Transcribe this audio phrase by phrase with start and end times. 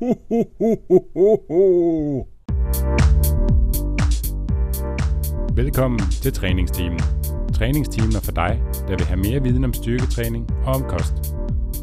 [0.00, 0.74] Ho, ho, ho,
[1.14, 2.28] ho, ho.
[5.54, 7.00] Velkommen til træningsteamen.
[7.54, 11.34] Træningsteamen er for dig, der vil have mere viden om styrketræning og om kost.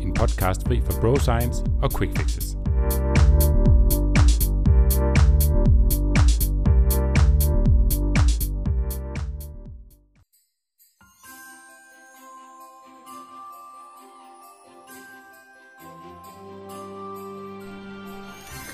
[0.01, 2.62] En podcast fri for bro science og quick fixes.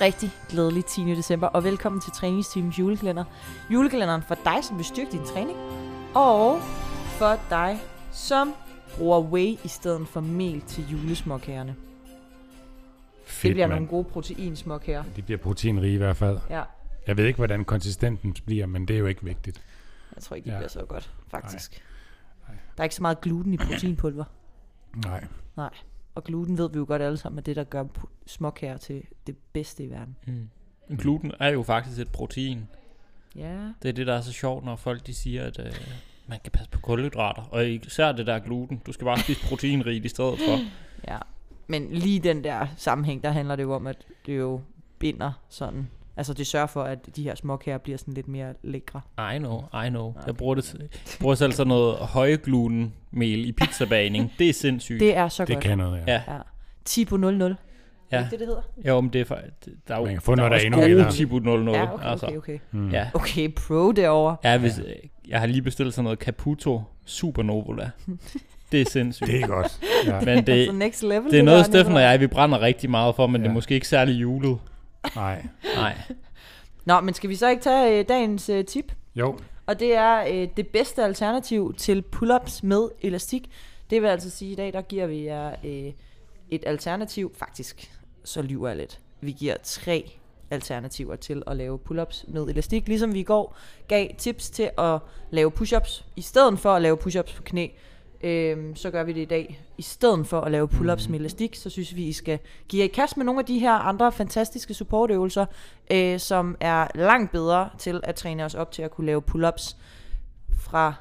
[0.00, 1.00] Rigtig glædelig 10.
[1.14, 3.24] december, og velkommen til Træningsteamens julekalender.
[3.70, 5.58] Julekalenderen for dig, som vil styrke din træning,
[6.14, 6.60] og
[7.18, 7.78] for dig,
[8.12, 8.54] som
[8.96, 11.76] bruger whey i stedet for mel til julesmåkagerne.
[13.24, 13.74] Fedt, Det bliver mand.
[13.76, 15.04] nogle gode proteinsmåkager.
[15.16, 16.38] De bliver proteinrige i hvert fald.
[16.50, 16.62] Ja,
[17.06, 19.62] Jeg ved ikke, hvordan konsistensen bliver, men det er jo ikke vigtigt.
[20.16, 20.58] jeg tror ikke, det Ja.
[20.58, 21.82] bliver så godt, faktisk.
[22.48, 22.56] Nej.
[22.76, 24.24] Der er ikke så meget gluten i proteinpulver.
[25.04, 25.24] Nej.
[25.56, 25.70] Nej.
[26.14, 27.84] Og gluten ved vi jo godt alle sammen, er det, der gør
[28.30, 30.16] småkager til det bedste i verden.
[30.26, 30.48] Mm.
[30.98, 32.68] Gluten er jo faktisk et protein.
[33.36, 33.56] Ja.
[33.82, 35.72] Det er det, der er så sjovt, når folk de siger, at øh,
[36.26, 37.42] man kan passe på kulhydrater.
[37.42, 38.82] Og især det der gluten.
[38.86, 40.58] Du skal bare spise proteinrigt i stedet for.
[41.08, 41.18] Ja,
[41.66, 43.96] men lige den der sammenhæng, der handler det jo om, at
[44.26, 44.60] det jo
[44.98, 45.88] binder sådan.
[46.16, 49.00] Altså det sørger for, at de her småkager bliver sådan lidt mere lækre.
[49.34, 50.08] I know, I know.
[50.08, 50.26] Okay.
[50.26, 50.88] Jeg bruger, det, jeg
[51.20, 54.32] bruger selv sådan noget højglutenmel i pizzabagning.
[54.38, 55.00] Det er sindssygt.
[55.00, 55.64] Det er så Det godt.
[55.64, 56.12] kan noget, ja.
[56.12, 56.34] Ja.
[56.34, 56.40] Ja.
[56.84, 57.56] Tipo 00.
[58.10, 58.22] Er Ja.
[58.22, 58.62] det det, det hedder?
[58.86, 59.38] Jo, men det er for,
[59.88, 61.12] der er jo, Man kan få der noget, der er også endnu gode vildere.
[61.12, 61.70] Tipo 00.
[61.74, 62.26] Ja, okay, altså.
[62.26, 62.58] okay, okay.
[62.72, 62.90] Mm.
[62.90, 63.08] Ja.
[63.14, 64.36] Okay, pro derovre.
[64.44, 64.84] Ja, hvis, øh,
[65.28, 67.90] jeg har lige bestilt sådan noget Caputo Supernovola.
[68.72, 69.26] Det er sindssygt.
[69.26, 69.80] Det er godt.
[70.06, 70.20] Ja.
[70.20, 71.30] Men altså det, next level.
[71.30, 73.38] det er noget, der, Steffen og jeg, vi brænder rigtig meget for, men ja.
[73.38, 73.50] det Ja.
[73.50, 74.58] er måske ikke særlig julet.
[75.16, 75.46] Nej.
[75.76, 75.94] Nej.
[76.84, 78.92] Nå, men skal vi så ikke tage øh, dagens øh, tip?
[79.16, 83.50] Jo, Og det er øh, det bedste alternativ til pull-ups med elastik.
[83.90, 85.92] Det vil altså sige, at i dag der giver vi jer øh,
[86.50, 87.34] et alternativ.
[87.34, 87.90] Faktisk,
[88.24, 89.00] så lyver jeg lidt.
[89.20, 90.10] Vi giver tre
[90.50, 92.88] alternativer til at lave pull-ups med elastik.
[92.88, 93.56] Ligesom vi i går
[93.88, 94.98] gav tips til at
[95.30, 97.68] lave push-ups, i stedet for at lave push-ups på knæ.
[98.22, 99.64] Øhm, så gør vi det i dag.
[99.78, 102.84] I stedet for at lave pull-ups med elastik, så synes vi, I skal give jer
[102.84, 105.46] i kast med nogle af de her andre fantastiske supportøvelser,
[105.90, 109.76] øh, som er langt bedre til at træne os op til at kunne lave pull-ups
[110.58, 110.94] fra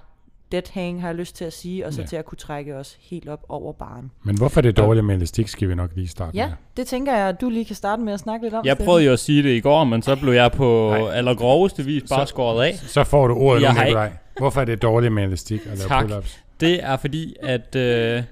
[0.52, 2.08] dead hang, har jeg lyst til at sige, og så Ja.
[2.08, 4.12] til at kunne trække os helt op over baren.
[4.24, 6.56] men hvorfor er det dårligt med elastik, skal vi nok lige starte Ja, med.
[6.78, 8.66] det tænker jeg, at du lige kan starte med at snakke lidt om.
[8.66, 11.12] Jeg prøvede jo at sige det i går, men så blev jeg på Nej.
[11.18, 12.76] allergroveste vis bare Så- skåret af.
[12.76, 14.12] Så får du ordet Jeg nu, Nikolaj.
[14.38, 16.06] Hvorfor er det dårligt med elastik at lave Tak.
[16.06, 16.40] pull-ups?
[16.60, 18.24] Det er fordi, at øh,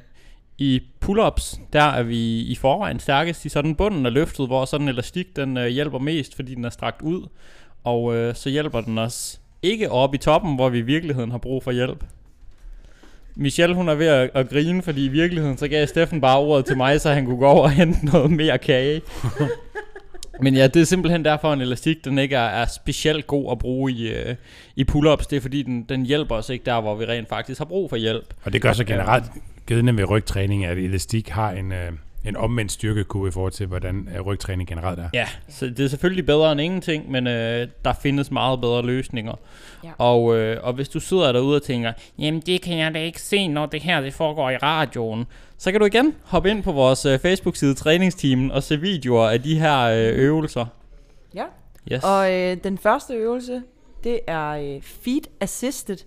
[0.57, 4.85] i pull-ups, der er vi i forvejen stærkest i sådan bunden er løftet, hvor sådan
[4.88, 7.27] en elastik, den øh, hjælper mest, fordi den er strakt ud.
[7.83, 11.38] Og øh, så hjælper den os ikke op i toppen, hvor vi i virkeligheden har
[11.38, 12.03] brug for hjælp.
[13.35, 16.66] Michelle, hun er ved at, at grine, fordi i virkeligheden, så gav Steffen bare ordet
[16.66, 19.01] til mig, så han kunne gå over og hente noget mere kage.
[20.41, 23.59] Men ja, det er simpelthen derfor, en elastik, den ikke er, er specielt god at
[23.59, 24.35] bruge i, øh,
[24.75, 25.28] i pull-ups.
[25.29, 27.89] Det er fordi, den, den hjælper os ikke der, hvor vi rent faktisk har brug
[27.89, 28.34] for hjælp.
[28.44, 29.25] Og det gør så generelt
[29.66, 31.91] gældende ved rygtræning, at elastik har en, øh,
[32.27, 35.09] en omvendt styrkekurve i forhold til, hvordan øh, rygtræning generelt er.
[35.13, 39.33] Ja, så det er selvfølgelig bedre end ingenting, men øh, der findes meget bedre løsninger.
[39.83, 39.91] Ja.
[39.97, 43.21] Og, øh, og hvis du sidder derude og tænker, jamen det kan jeg da ikke
[43.21, 45.25] se, når det her det foregår i radioen,
[45.57, 49.41] så kan du igen hoppe ind på vores øh, Facebook-side Træningsteamen og se videoer af
[49.41, 50.65] de her øh, øvelser.
[51.35, 51.44] Ja,
[51.91, 52.03] Yes.
[52.03, 53.61] og øh, den første øvelse,
[54.03, 55.97] det er øh, feet assisted,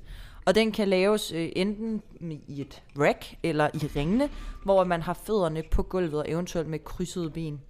[0.46, 2.02] og den kan laves øh, enten
[2.48, 4.28] i et rack eller i ringene,
[4.64, 7.60] hvor man har fødderne på gulvet og eventuelt med krydsede ben.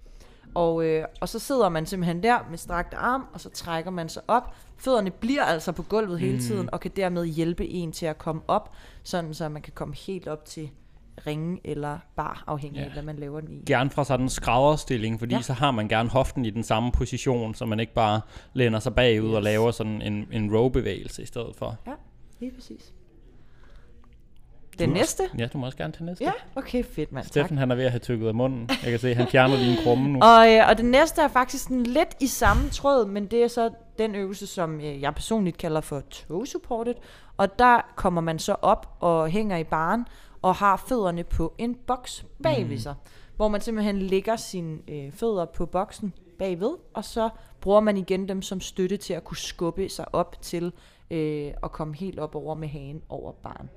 [0.55, 4.09] Og, øh, og så sidder man simpelthen der med strakt arm, og så trækker man
[4.09, 4.55] sig op.
[4.77, 8.41] Fødderne bliver altså på gulvet hele tiden, og kan dermed hjælpe en til at komme
[8.47, 10.69] op, sådan så man kan komme helt op til
[11.27, 12.93] ringen eller bar, afhængig af Ja.
[12.93, 13.63] hvad man laver den i.
[13.65, 15.37] Gerne fra sådan en skrædderstilling, fordi Ja.
[15.37, 15.41] ja.
[15.41, 18.21] så har man gerne hoften i den samme position, så man ikke bare
[18.53, 19.35] læner sig bagud yes.
[19.35, 21.77] og laver sådan en, en row-bevægelse i stedet for.
[22.41, 22.93] Lige præcis.
[24.79, 25.23] Den Du må næste?
[25.37, 26.23] Ja, du må også gerne tage næste.
[26.23, 27.25] Ja, okay, fedt mand.
[27.25, 27.31] Tak.
[27.31, 28.69] Steffen han er ved at have tykket af munden.
[28.69, 30.19] Jeg kan se, han fjerner lige en krumme nu.
[30.21, 33.47] Og, øh, og den næste er faktisk sådan lidt i samme tråd, men det er
[33.47, 36.93] så den øvelse, som øh, jeg personligt kalder for toe supported.
[37.37, 40.05] Og der kommer man så op og hænger i baren
[40.41, 42.95] og har fødderne på en boks bagved sig.
[43.35, 47.29] Hvor man simpelthen lægger sine øh, fødder på boksen bagved, og så
[47.61, 50.73] bruger man igen dem som støtte til at kunne skubbe sig op til
[51.11, 53.69] øh, at komme helt op over med hagen over baren.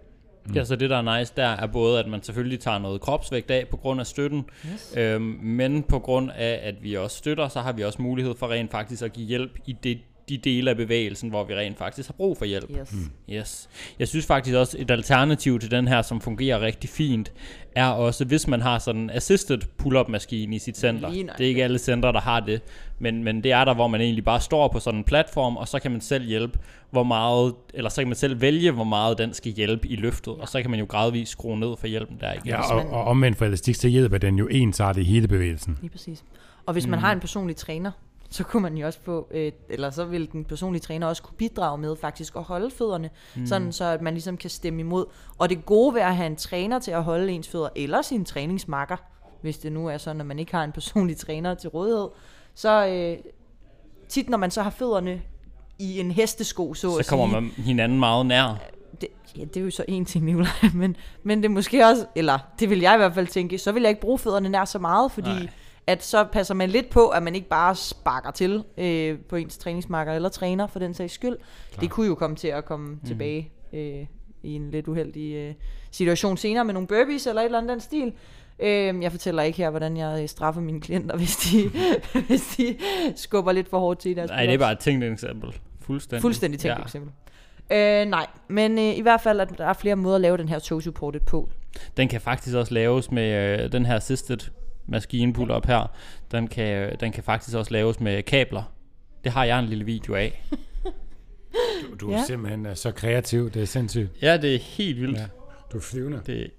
[0.55, 3.51] Ja, så det der er nice der er både, at man selvfølgelig tager noget kropsvægt
[3.51, 4.95] af på grund af støtten, Yes.
[4.97, 8.49] øhm, men på grund af, at vi også støtter, så har vi også mulighed for
[8.51, 9.99] rent faktisk at give hjælp i det
[10.29, 12.71] de dele af bevægelsen, hvor vi rent faktisk har brug for hjælp.
[12.81, 12.93] Yes.
[12.93, 13.11] Mm.
[13.35, 13.69] Yes.
[13.99, 17.33] Jeg synes faktisk også, et alternativ til den her, som fungerer rigtig fint,
[17.77, 21.11] er også, hvis man har sådan en assisted pull-up maskine i sit center.
[21.11, 22.61] Det er ikke alle centre, der har det,
[22.99, 25.69] men, men det er der, hvor man egentlig bare står på sådan en platform, og
[25.69, 26.59] så kan man selv hjælpe,
[26.91, 30.35] hvor meget, eller så kan man selv vælge, hvor meget den skal hjælpe i løftet,
[30.35, 32.47] og så kan man jo gradvist skrue ned for hjælpen der igen.
[32.47, 35.79] Ja, og, og omvendt for elastik, så hjælper den jo ensartet i hele bevægelsen.
[35.81, 36.25] Lige præcis.
[36.67, 37.91] Og hvis man har en personlig træner,
[38.31, 41.37] så kunne man jo også få, øh, eller så vil den personlige træner også kunne
[41.37, 43.47] bidrage med faktisk at holde fødderne, mm.
[43.47, 45.05] sådan så at man ligesom kan stemme imod.
[45.39, 48.25] Og det gode ved at have en træner til at holde ens fødder, eller sin
[48.25, 48.97] træningsmakker,
[49.43, 52.09] hvis det nu er sådan, at man ikke har en personlig træner til rådighed,
[52.55, 53.17] så øh,
[54.09, 55.23] tit når man så har fødderne
[55.79, 58.59] i en hestesko, så, Så kommer sige, man hinanden meget nær.
[59.01, 62.07] det, ja, det er jo så en ting, Nicolaj, men, men det er måske også,
[62.15, 64.65] eller det vil jeg i hvert fald tænke, så vil jeg ikke bruge fødderne nær
[64.65, 65.49] så meget, fordi Nej.
[65.87, 69.59] At så passer man lidt på, at man ikke bare sparker til øh, på ens
[69.59, 71.37] træningsmarker eller træner for den sags skyld.
[71.73, 71.81] Klar.
[71.81, 73.01] Det kunne jo komme til at komme mm.
[73.07, 74.07] tilbage øh,
[74.43, 75.55] i en lidt uheldig øh,
[75.91, 78.13] situation senere med nogle burpees eller et eller andet den stil.
[78.59, 81.71] Øh, jeg fortæller ikke her, hvordan jeg øh, straffer mine klienter, hvis de,
[82.29, 82.77] hvis de
[83.17, 85.61] skubber lidt for hårdt til i deres Nej, det er bare et tænkt eksempel.
[85.81, 86.23] Fuldstændig.
[86.23, 86.83] Fuldstændig tænkt Ja.
[86.83, 87.13] eksempel.
[87.71, 90.49] Øh, nej, men øh, i hvert fald, at der er flere måder at lave den
[90.49, 91.49] her toe supported på.
[91.97, 94.39] Den kan faktisk også laves med øh, den her assisted
[94.87, 95.91] maskine pull-up her.
[96.33, 98.63] Den kan, øh, den kan faktisk også laves med kabler.
[99.25, 100.45] Det har jeg en lille video af.
[101.91, 102.25] Du, du er Ja.
[102.25, 104.11] simpelthen øh, så kreativ, det er sindssygt.
[104.23, 105.19] Ja, det er helt vildt.
[105.19, 105.27] Ja.
[105.73, 106.21] Du er flyvende.
[106.27, 106.51] Det,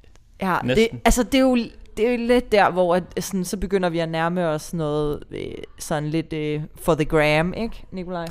[0.42, 1.56] Ja, det, altså det er jo
[1.98, 5.24] det er jo lidt der, hvor at, sådan, så begynder vi at nærme os noget
[5.31, 5.42] øh,
[5.80, 8.25] sådan lidt øh, for the gram, ikke, Nikolaj?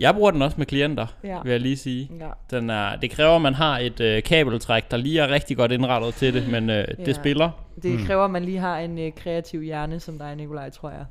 [0.00, 1.38] Jeg bruger den også med klienter, Ja.
[1.42, 2.10] vil jeg lige sige.
[2.20, 2.28] Ja.
[2.58, 5.72] Den er, det kræver, at man har et øh, kabeltræk, der lige er rigtig godt
[5.72, 7.04] indrettet til det, men øh, Ja.
[7.04, 7.50] det spiller.
[7.82, 8.06] Det mm.
[8.06, 11.04] kræver, at man lige har en øh, kreativ hjerne som dig, Nikolaj, tror jeg.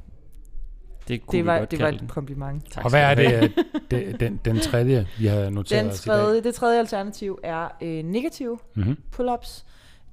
[1.08, 2.72] Det kunne Det vi var, godt det var et kompliment.
[2.72, 3.50] Tak Og hvad er det, øh,
[3.92, 6.16] det den, den tredje, vi har noteret Den os i dag?
[6.18, 8.98] tredje, det tredje alternativ er øh, negativ Mm-hmm.
[9.16, 9.64] pull-ups,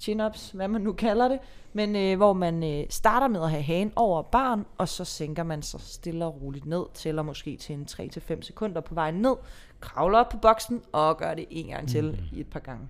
[0.02, 1.38] chin-ups, hvad man nu kalder det,
[1.72, 5.42] men øh, hvor man øh, starter med at have hagen over barn, og så sænker
[5.42, 9.34] man sig stille og roligt ned, tæller måske til en 3-5 sekunder på vej ned,
[9.80, 12.88] kravler op på boksen og gør det en gang til i et par gange.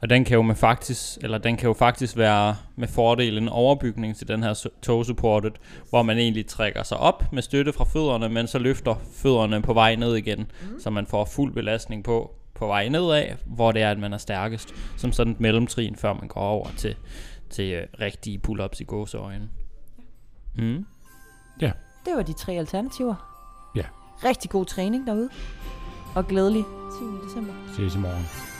[0.00, 3.48] Og den kan jo med faktisk, eller den kan jo faktisk være med fordel en
[3.48, 5.50] overbygning til den her toe supported,
[5.90, 9.72] hvor man egentlig trækker sig op med støtte fra fødderne, men så løfter fødderne på
[9.72, 10.80] vej ned igen, mm.
[10.80, 14.18] så man får fuld belastning på på vej nedad, hvor det er, at man er
[14.18, 16.96] stærkest, som sådan et mellemtrin, før man går over til,
[17.50, 19.48] til øh, rigtige pull-ups i gåseøjne.
[20.58, 20.86] Mm.
[22.06, 23.14] Det var de tre alternativer.
[23.76, 23.84] Ja.
[24.24, 25.28] Rigtig god træning derude,
[26.14, 27.26] og glædelig 10.
[27.26, 27.52] december.
[27.76, 28.55] Ses i morgen.